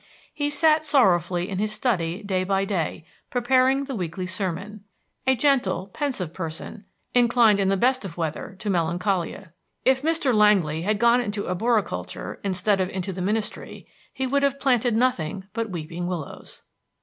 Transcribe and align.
He 0.33 0.49
sat 0.49 0.83
sorrowfully 0.83 1.47
in 1.47 1.59
his 1.59 1.71
study 1.71 2.23
day 2.23 2.43
by 2.43 2.65
day, 2.65 3.05
preparing 3.29 3.83
the 3.83 3.93
weekly 3.93 4.25
sermon, 4.25 4.83
a 5.27 5.35
gentle, 5.35 5.89
pensive 5.93 6.33
person, 6.33 6.85
inclined 7.13 7.59
in 7.59 7.69
the 7.69 7.77
best 7.77 8.03
of 8.03 8.17
weather 8.17 8.55
to 8.57 8.69
melancholia. 8.71 9.53
If 9.85 10.01
Mr. 10.01 10.33
Langly 10.33 10.81
had 10.81 10.97
gone 10.97 11.21
into 11.21 11.47
arboriculture 11.47 12.39
instead 12.43 12.81
of 12.81 12.89
into 12.89 13.13
the 13.13 13.21
ministry, 13.21 13.85
he 14.11 14.25
would 14.25 14.41
have 14.41 14.59
planted 14.59 14.95
nothing 14.95 15.43
but 15.53 15.69
weeping 15.69 16.07
willows. 16.07 16.63